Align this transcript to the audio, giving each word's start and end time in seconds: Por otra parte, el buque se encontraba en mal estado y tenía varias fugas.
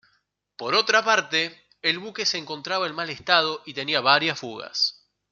Por 0.57 0.73
otra 0.73 1.05
parte, 1.05 1.61
el 1.83 1.99
buque 1.99 2.25
se 2.25 2.39
encontraba 2.39 2.87
en 2.87 2.95
mal 2.95 3.11
estado 3.11 3.61
y 3.67 3.75
tenía 3.75 4.01
varias 4.01 4.39
fugas. 4.39 5.05